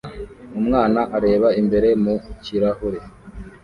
Umwana 0.59 1.01
areba 1.17 1.47
imbeba 1.59 1.91
mu 2.03 2.15
kirahure 2.43 2.99